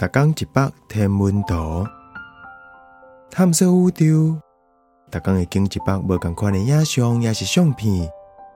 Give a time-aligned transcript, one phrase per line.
[0.00, 1.86] 逐工一百天文图，
[3.30, 4.40] 探索宇宙。
[5.10, 8.10] 逐工会经一百无共款的影像，也是相片，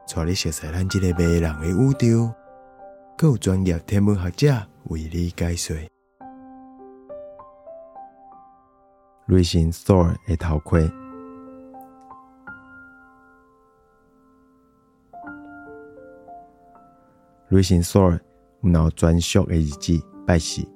[0.08, 2.32] 带你熟悉咱这个迷人的宇宙。
[3.18, 5.76] 更有专业天文学者为你解说。
[9.26, 10.90] 雷神 Thor 的头盔，
[17.48, 18.18] 雷神 Thor
[18.62, 20.66] 有专属的日子拜祀。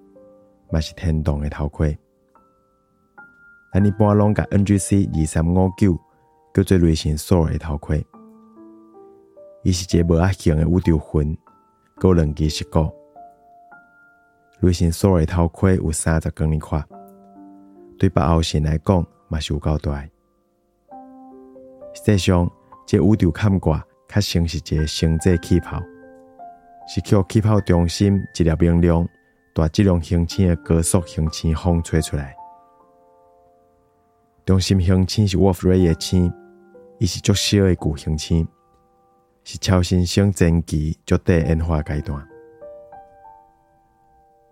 [0.71, 1.97] 嘛是天动的头盔，
[3.73, 5.99] 咱一般拢甲 NGC 二三五九
[6.53, 8.05] 叫做雷神索的头盔。
[9.63, 11.37] 伊是一个无阿形的宇宙魂，
[12.03, 12.91] 有两支石骨。
[14.61, 16.85] 雷神索的头盔有三十公里宽，
[17.99, 20.03] 对北欧神来讲嘛是有够大。
[21.95, 22.51] 实际上，
[22.87, 25.83] 这宇宙坎挂较像是一个星际气泡，
[26.87, 29.09] 是靠气泡中心一粒明亮。
[29.59, 32.33] 大质量星星的高速星星风吹出来，
[34.45, 36.33] 中心星星是 Wolf Rayet 星，
[36.99, 38.47] 伊是足小的巨星星，
[39.43, 42.25] 是超新星前期足低演化阶段。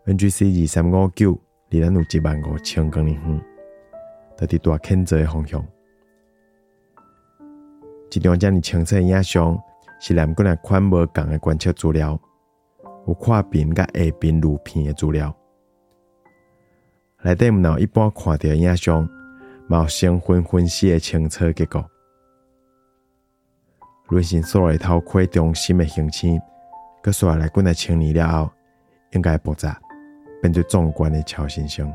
[0.06, 3.40] NGC 二三五九离咱有一万五千公里远，
[4.36, 5.64] 在伫大天泽的方向。
[8.10, 9.56] 一张遮尔清晰的影像，
[10.00, 12.20] 是南国来款无共的观测资料。
[13.06, 15.34] 有跨边甲下边路片的资料，
[17.22, 19.08] 内底毋脑一般看到影像，
[19.68, 21.84] 冒成分分析的清楚结果。
[24.10, 26.40] 雷神所里头开中心的形星，
[27.02, 28.50] 佮刷来滚来千年了后，
[29.12, 29.80] 应该爆炸，
[30.42, 31.92] 变做壮观的超新星。